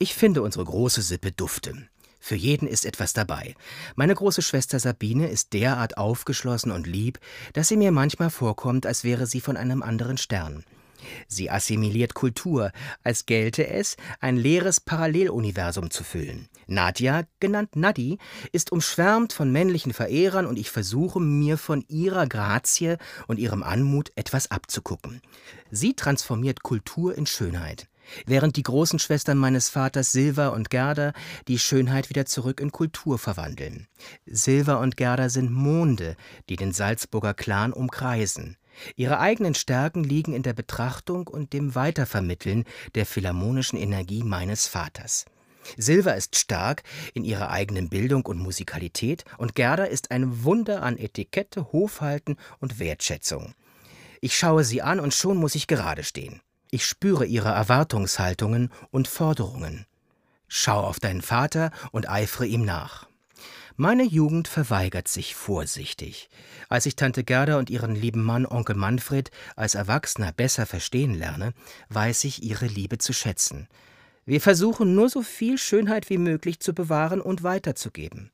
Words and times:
Ich 0.00 0.14
finde 0.14 0.42
unsere 0.42 0.64
große 0.64 1.02
Sippe 1.02 1.32
dufte. 1.32 1.74
Für 2.20 2.36
jeden 2.36 2.68
ist 2.68 2.86
etwas 2.86 3.14
dabei. 3.14 3.56
Meine 3.96 4.14
große 4.14 4.42
Schwester 4.42 4.78
Sabine 4.78 5.28
ist 5.28 5.52
derart 5.54 5.98
aufgeschlossen 5.98 6.70
und 6.70 6.86
lieb, 6.86 7.18
dass 7.52 7.66
sie 7.66 7.76
mir 7.76 7.90
manchmal 7.90 8.30
vorkommt, 8.30 8.86
als 8.86 9.02
wäre 9.02 9.26
sie 9.26 9.40
von 9.40 9.56
einem 9.56 9.82
anderen 9.82 10.16
Stern. 10.16 10.64
Sie 11.26 11.50
assimiliert 11.50 12.14
Kultur, 12.14 12.70
als 13.02 13.26
gelte 13.26 13.66
es, 13.66 13.96
ein 14.20 14.36
leeres 14.36 14.78
Paralleluniversum 14.78 15.90
zu 15.90 16.04
füllen. 16.04 16.48
Nadja, 16.68 17.24
genannt 17.40 17.74
Nadi, 17.74 18.18
ist 18.52 18.70
umschwärmt 18.70 19.32
von 19.32 19.50
männlichen 19.50 19.92
Verehrern 19.92 20.46
und 20.46 20.60
ich 20.60 20.70
versuche, 20.70 21.18
mir 21.18 21.58
von 21.58 21.84
ihrer 21.88 22.28
Grazie 22.28 22.98
und 23.26 23.40
ihrem 23.40 23.64
Anmut 23.64 24.12
etwas 24.14 24.52
abzugucken. 24.52 25.22
Sie 25.72 25.94
transformiert 25.94 26.62
Kultur 26.62 27.18
in 27.18 27.26
Schönheit 27.26 27.88
während 28.26 28.56
die 28.56 28.62
großen 28.62 28.98
Schwestern 28.98 29.38
meines 29.38 29.68
Vaters 29.68 30.12
Silva 30.12 30.48
und 30.48 30.70
Gerda 30.70 31.12
die 31.46 31.58
Schönheit 31.58 32.08
wieder 32.08 32.26
zurück 32.26 32.60
in 32.60 32.72
Kultur 32.72 33.18
verwandeln. 33.18 33.86
Silva 34.26 34.74
und 34.76 34.96
Gerda 34.96 35.28
sind 35.28 35.52
Monde, 35.52 36.16
die 36.48 36.56
den 36.56 36.72
Salzburger 36.72 37.34
Clan 37.34 37.72
umkreisen. 37.72 38.56
Ihre 38.96 39.18
eigenen 39.18 39.54
Stärken 39.54 40.04
liegen 40.04 40.32
in 40.32 40.42
der 40.42 40.52
Betrachtung 40.52 41.26
und 41.26 41.52
dem 41.52 41.74
Weitervermitteln 41.74 42.64
der 42.94 43.06
philharmonischen 43.06 43.78
Energie 43.78 44.22
meines 44.22 44.66
Vaters. 44.66 45.26
Silva 45.76 46.12
ist 46.12 46.36
stark 46.36 46.82
in 47.14 47.24
ihrer 47.24 47.50
eigenen 47.50 47.88
Bildung 47.88 48.24
und 48.26 48.38
Musikalität 48.38 49.24
und 49.36 49.54
Gerda 49.54 49.84
ist 49.84 50.10
ein 50.10 50.44
Wunder 50.44 50.82
an 50.82 50.96
Etikette, 50.96 51.72
Hofhalten 51.72 52.36
und 52.60 52.78
Wertschätzung. 52.78 53.54
Ich 54.20 54.36
schaue 54.36 54.64
sie 54.64 54.82
an 54.82 55.00
und 55.00 55.14
schon 55.14 55.36
muss 55.36 55.54
ich 55.54 55.66
gerade 55.66 56.04
stehen. 56.04 56.40
Ich 56.70 56.84
spüre 56.84 57.24
ihre 57.24 57.48
Erwartungshaltungen 57.48 58.70
und 58.90 59.08
Forderungen. 59.08 59.86
Schau 60.48 60.80
auf 60.80 61.00
deinen 61.00 61.22
Vater 61.22 61.70
und 61.92 62.10
eifere 62.10 62.46
ihm 62.46 62.64
nach. 62.64 63.08
Meine 63.76 64.02
Jugend 64.02 64.48
verweigert 64.48 65.08
sich 65.08 65.34
vorsichtig. 65.34 66.28
Als 66.68 66.84
ich 66.84 66.96
Tante 66.96 67.24
Gerda 67.24 67.58
und 67.58 67.70
ihren 67.70 67.94
lieben 67.94 68.22
Mann 68.22 68.44
Onkel 68.44 68.74
Manfred 68.74 69.30
als 69.56 69.76
Erwachsener 69.76 70.32
besser 70.32 70.66
verstehen 70.66 71.14
lerne, 71.14 71.54
weiß 71.88 72.24
ich 72.24 72.42
ihre 72.42 72.66
Liebe 72.66 72.98
zu 72.98 73.12
schätzen. 73.12 73.68
Wir 74.26 74.40
versuchen 74.42 74.94
nur 74.94 75.08
so 75.08 75.22
viel 75.22 75.56
Schönheit 75.56 76.10
wie 76.10 76.18
möglich 76.18 76.60
zu 76.60 76.74
bewahren 76.74 77.22
und 77.22 77.44
weiterzugeben. 77.44 78.30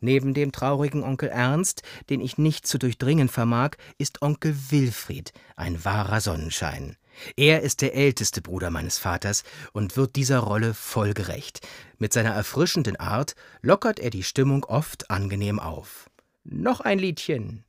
Neben 0.00 0.34
dem 0.34 0.50
traurigen 0.50 1.04
Onkel 1.04 1.28
Ernst, 1.28 1.82
den 2.10 2.20
ich 2.20 2.38
nicht 2.38 2.66
zu 2.66 2.78
durchdringen 2.78 3.28
vermag, 3.28 3.76
ist 3.98 4.22
Onkel 4.22 4.56
Wilfried 4.70 5.32
ein 5.54 5.84
wahrer 5.84 6.20
Sonnenschein. 6.20 6.96
Er 7.36 7.62
ist 7.62 7.82
der 7.82 7.94
älteste 7.94 8.40
Bruder 8.40 8.70
meines 8.70 8.98
Vaters 8.98 9.44
und 9.72 9.96
wird 9.96 10.16
dieser 10.16 10.38
Rolle 10.38 10.74
voll 10.74 11.14
gerecht. 11.14 11.66
Mit 11.98 12.12
seiner 12.12 12.30
erfrischenden 12.30 12.96
Art 12.96 13.34
lockert 13.62 13.98
er 13.98 14.10
die 14.10 14.22
Stimmung 14.22 14.64
oft 14.64 15.10
angenehm 15.10 15.58
auf. 15.58 16.10
Noch 16.44 16.80
ein 16.80 16.98
Liedchen. 16.98 17.64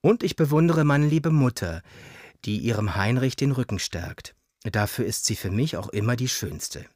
Und 0.00 0.22
ich 0.22 0.36
bewundere 0.36 0.84
meine 0.84 1.06
liebe 1.06 1.30
Mutter, 1.30 1.82
die 2.44 2.58
ihrem 2.58 2.96
Heinrich 2.96 3.36
den 3.36 3.52
Rücken 3.52 3.78
stärkt. 3.78 4.34
Dafür 4.64 5.06
ist 5.06 5.26
sie 5.26 5.36
für 5.36 5.50
mich 5.50 5.76
auch 5.76 5.88
immer 5.88 6.16
die 6.16 6.28
schönste. 6.28 6.86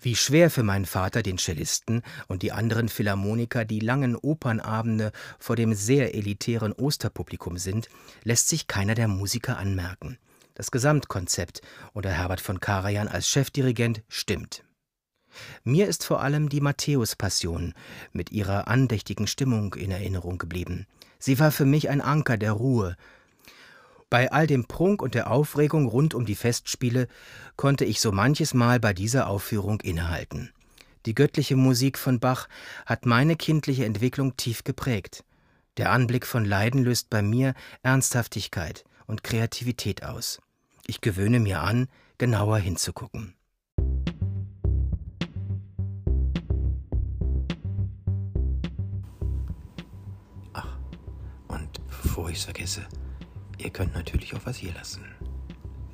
Wie 0.00 0.16
schwer 0.16 0.50
für 0.50 0.62
meinen 0.62 0.86
Vater, 0.86 1.22
den 1.22 1.38
Cellisten, 1.38 2.02
und 2.28 2.42
die 2.42 2.52
anderen 2.52 2.88
Philharmoniker 2.88 3.64
die 3.64 3.80
langen 3.80 4.16
Opernabende 4.16 5.12
vor 5.38 5.56
dem 5.56 5.74
sehr 5.74 6.14
elitären 6.14 6.72
Osterpublikum 6.72 7.58
sind, 7.58 7.88
lässt 8.24 8.48
sich 8.48 8.66
keiner 8.66 8.94
der 8.94 9.08
Musiker 9.08 9.58
anmerken. 9.58 10.18
Das 10.54 10.70
Gesamtkonzept 10.70 11.62
unter 11.92 12.10
Herbert 12.10 12.40
von 12.40 12.60
Karajan 12.60 13.08
als 13.08 13.28
Chefdirigent 13.28 14.02
stimmt. 14.08 14.64
Mir 15.64 15.86
ist 15.86 16.04
vor 16.04 16.20
allem 16.20 16.48
die 16.48 16.60
Matthäus-Passion 16.60 17.74
mit 18.12 18.32
ihrer 18.32 18.68
andächtigen 18.68 19.26
Stimmung 19.26 19.74
in 19.74 19.90
Erinnerung 19.90 20.38
geblieben. 20.38 20.86
Sie 21.18 21.38
war 21.38 21.50
für 21.50 21.64
mich 21.64 21.88
ein 21.88 22.00
Anker 22.00 22.36
der 22.36 22.52
Ruhe, 22.52 22.96
bei 24.10 24.32
all 24.32 24.48
dem 24.48 24.66
Prunk 24.66 25.00
und 25.00 25.14
der 25.14 25.30
Aufregung 25.30 25.86
rund 25.86 26.14
um 26.14 26.26
die 26.26 26.34
Festspiele 26.34 27.06
konnte 27.56 27.84
ich 27.84 28.00
so 28.00 28.10
manches 28.10 28.52
Mal 28.52 28.80
bei 28.80 28.92
dieser 28.92 29.28
Aufführung 29.28 29.80
innehalten. 29.80 30.50
Die 31.06 31.14
göttliche 31.14 31.56
Musik 31.56 31.96
von 31.96 32.18
Bach 32.20 32.48
hat 32.84 33.06
meine 33.06 33.36
kindliche 33.36 33.84
Entwicklung 33.84 34.36
tief 34.36 34.64
geprägt. 34.64 35.24
Der 35.76 35.92
Anblick 35.92 36.26
von 36.26 36.44
Leiden 36.44 36.82
löst 36.82 37.08
bei 37.08 37.22
mir 37.22 37.54
Ernsthaftigkeit 37.82 38.84
und 39.06 39.22
Kreativität 39.22 40.04
aus. 40.04 40.40
Ich 40.86 41.00
gewöhne 41.00 41.38
mir 41.38 41.62
an, 41.62 41.88
genauer 42.18 42.58
hinzugucken. 42.58 43.34
Ach, 50.52 50.76
und 51.48 51.80
bevor 52.02 52.28
ich 52.28 52.38
es 52.38 52.44
vergesse, 52.44 52.86
Ihr 53.62 53.70
könnt 53.70 53.94
natürlich 53.94 54.34
auch 54.34 54.46
was 54.46 54.56
hier 54.56 54.72
lassen. 54.72 55.04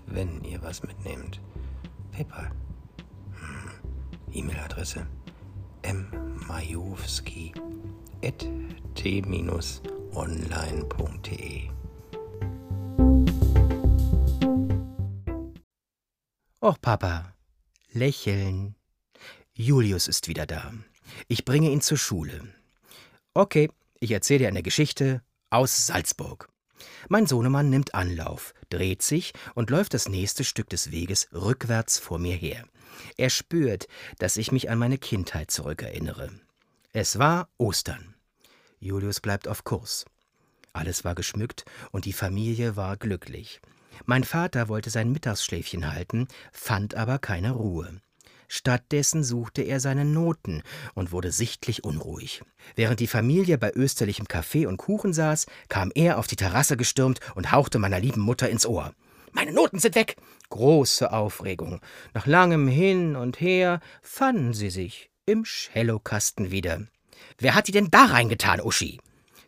Wenn 0.07 0.45
ihr 0.45 0.63
was 0.63 0.85
mitnehmt. 0.85 1.41
PayPal. 2.13 2.53
Hm. 3.33 3.71
E-Mail-Adresse 4.33 5.07
mmajowski 5.85 7.53
at 8.25 8.47
t-online.de 8.95 9.31
Och, 16.61 16.81
Papa, 16.81 17.35
lächeln. 17.93 18.75
Julius 19.55 20.09
ist 20.09 20.29
wieder 20.29 20.47
da. 20.47 20.73
Ich 21.29 21.45
bringe 21.45 21.71
ihn 21.71 21.81
zur 21.81 21.99
Schule. 21.99 22.43
Okay, 23.35 23.71
ich 24.01 24.11
erzähle 24.13 24.41
dir 24.41 24.49
eine 24.49 24.63
Geschichte 24.63 25.23
aus 25.51 25.87
Salzburg. 25.87 26.49
Mein 27.09 27.27
Sohnemann 27.27 27.71
nimmt 27.71 27.95
Anlauf, 27.95 28.55
dreht 28.71 29.03
sich 29.03 29.33
und 29.55 29.71
läuft 29.71 29.95
das 29.95 30.09
nächste 30.09 30.45
Stück 30.45 30.69
des 30.69 30.91
Weges 30.91 31.29
rückwärts 31.33 31.99
vor 31.99 32.19
mir 32.19 32.35
her. 32.35 32.65
Er 33.17 33.31
spürt, 33.31 33.89
dass 34.19 34.37
ich 34.37 34.53
mich 34.53 34.71
an 34.71 34.79
meine 34.79 34.99
Kindheit 34.99 35.51
zurückerinnere. 35.51 36.31
Es 36.93 37.19
war 37.19 37.49
Ostern. 37.59 38.15
Julius 38.81 39.21
bleibt 39.21 39.49
auf 39.49 39.65
Kurs. 39.65 40.05
Alles 40.73 41.05
war 41.05 41.15
geschmückt 41.15 41.65
und 41.91 42.05
die 42.05 42.13
Familie 42.13 42.77
war 42.77 42.97
glücklich. 42.97 43.61
Mein 44.05 44.25
Vater 44.25 44.69
wollte 44.69 44.91
sein 44.91 45.11
Mittagsschläfchen 45.11 45.91
halten, 45.93 46.29
fand 46.53 46.95
aber 46.95 47.19
keine 47.19 47.53
Ruhe. 47.53 48.01
Stattdessen 48.49 49.25
suchte 49.25 49.63
er 49.63 49.81
seine 49.81 50.05
Noten 50.05 50.63
und 50.95 51.13
wurde 51.13 51.33
sichtlich 51.33 51.85
unruhig. 51.85 52.43
Während 52.75 53.01
die 53.01 53.07
Familie 53.07 53.59
bei 53.59 53.73
österlichem 53.73 54.29
Kaffee 54.29 54.67
und 54.67 54.77
Kuchen 54.77 55.13
saß, 55.13 55.47
kam 55.69 55.91
er 55.95 56.19
auf 56.19 56.27
die 56.27 56.37
Terrasse 56.37 56.77
gestürmt 56.77 57.21
und 57.35 57.53
hauchte 57.53 57.79
meiner 57.79 58.01
lieben 58.01 58.21
Mutter 58.21 58.49
ins 58.49 58.67
Ohr. 58.67 58.93
Meine 59.33 59.53
Noten 59.53 59.79
sind 59.79 59.95
weg! 59.95 60.17
Große 60.49 61.13
Aufregung. 61.13 61.81
Nach 62.15 62.27
langem 62.27 62.69
Hin 62.69 63.17
und 63.17 63.41
Her 63.41 63.81
fanden 64.01 64.55
sie 64.55 64.71
sich 64.71 65.11
im 65.27 65.45
Cellokasten 65.45 66.51
wieder. 66.51 66.87
Wer 67.39 67.55
hat 67.55 67.69
die 67.69 67.73
denn 67.73 67.91
da 67.91 68.07
reingetan, 68.07 68.61
Uschi? 68.61 69.01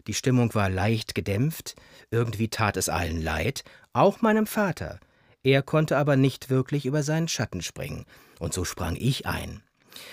Die 0.07 0.15
Stimmung 0.15 0.55
war 0.55 0.69
leicht 0.69 1.15
gedämpft, 1.15 1.77
irgendwie 2.11 2.49
tat 2.49 2.77
es 2.77 2.89
allen 2.89 3.23
leid, 3.23 3.63
auch 3.93 4.21
meinem 4.23 4.47
Vater. 4.47 4.99
Er 5.43 5.63
konnte 5.63 5.97
aber 5.97 6.17
nicht 6.17 6.51
wirklich 6.51 6.85
über 6.85 7.03
seinen 7.03 7.29
Schatten 7.29 7.63
springen. 7.63 8.05
Und 8.39 8.53
so 8.53 8.65
sprang 8.65 8.97
ich 8.97 9.27
ein. 9.27 9.63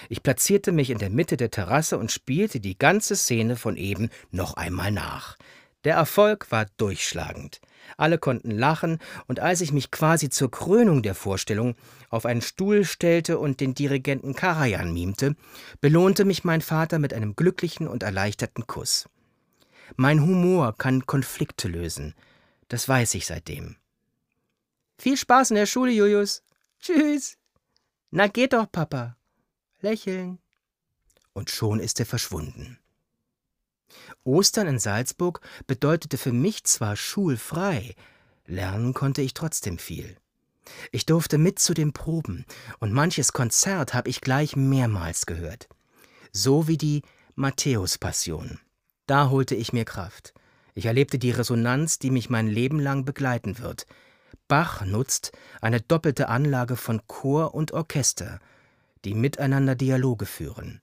Ich 0.09 0.24
platzierte 0.24 0.72
mich 0.72 0.90
in 0.90 0.97
der 0.97 1.09
Mitte 1.09 1.38
der 1.38 1.52
Terrasse 1.52 1.97
und 1.97 2.12
spielte 2.12 2.59
die 2.59 2.78
ganze 2.78 3.16
Szene 3.16 3.56
von 3.56 3.78
eben 3.78 4.09
noch 4.31 4.56
einmal 4.56 4.91
nach. 4.91 5.38
Der 5.84 5.96
Erfolg 5.96 6.52
war 6.52 6.66
durchschlagend. 6.78 7.62
Alle 7.97 8.18
konnten 8.18 8.50
lachen, 8.50 8.97
und 9.28 9.40
als 9.40 9.62
ich 9.62 9.72
mich 9.72 9.91
quasi 9.91 10.30
zur 10.30 10.50
Krönung 10.50 11.03
der 11.03 11.13
Vorstellung 11.13 11.75
auf 12.09 12.25
einen 12.25 12.41
Stuhl 12.41 12.84
stellte 12.84 13.38
und 13.38 13.59
den 13.59 13.75
Dirigenten 13.75 14.34
Karajan 14.34 14.92
mimte, 14.92 15.36
belohnte 15.81 16.25
mich 16.25 16.44
mein 16.44 16.62
Vater 16.62 16.98
mit 16.98 17.13
einem 17.13 17.36
glücklichen 17.36 17.88
und 17.88 18.01
erleichterten 18.01 18.66
Kuss. 18.66 19.07
Mein 19.95 20.21
Humor 20.21 20.75
kann 20.75 21.06
Konflikte 21.06 21.68
lösen. 21.68 22.16
Das 22.68 22.89
weiß 22.89 23.13
ich 23.13 23.28
seitdem. 23.28 23.75
Viel 24.98 25.18
Spaß 25.18 25.51
in 25.51 25.56
der 25.57 25.68
Schule, 25.68 25.92
Julius. 25.92 26.42
Tschüss. 26.80 27.38
Na 28.17 28.27
geht 28.27 28.53
doch, 28.53 28.71
Papa. 28.71 29.17
Lächeln. 29.81 30.39
Und 31.33 31.50
schon 31.50 31.81
ist 31.81 32.00
er 32.00 32.06
verschwunden. 32.06 32.79
Ostern 34.23 34.67
in 34.67 34.79
Salzburg 34.79 35.41
bedeutete 35.67 36.17
für 36.17 36.31
mich 36.31 36.63
zwar 36.63 36.95
schulfrei, 36.95 37.94
lernen 38.45 38.94
konnte 38.94 39.21
ich 39.21 39.33
trotzdem 39.33 39.77
viel. 39.77 40.15
Ich 40.94 41.06
durfte 41.06 41.38
mit 41.38 41.59
zu 41.59 41.73
den 41.73 41.91
Proben, 41.91 42.45
und 42.79 42.94
manches 42.94 43.33
Konzert 43.33 43.94
habe 43.94 44.09
ich 44.09 44.21
gleich 44.21 44.56
mehrmals 44.56 45.25
gehört. 45.25 45.68
So 46.31 46.69
wie 46.69 46.77
die 46.77 47.01
Matthäus-Passion. 47.35 48.61
Da 49.07 49.29
holte 49.29 49.56
ich 49.56 49.73
mir 49.73 49.83
Kraft. 49.83 50.33
Ich 50.73 50.85
erlebte 50.85 51.19
die 51.19 51.31
Resonanz, 51.31 52.00
die 52.00 52.11
mich 52.11 52.29
mein 52.29 52.47
Leben 52.47 52.79
lang 52.79 53.03
begleiten 53.03 53.59
wird– 53.59 53.85
Bach 54.47 54.86
nutzt 54.86 55.31
eine 55.62 55.81
doppelte 55.81 56.30
Anlage 56.30 56.75
von 56.75 57.01
Chor 57.07 57.56
und 57.56 57.71
Orchester, 57.71 58.39
die 59.03 59.15
miteinander 59.15 59.75
Dialoge 59.75 60.25
führen. 60.25 60.81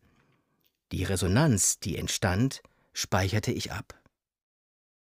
Die 0.91 1.05
Resonanz, 1.05 1.79
die 1.79 1.97
entstand, 1.97 2.63
speicherte 2.93 3.53
ich 3.53 3.73
ab. 3.73 3.95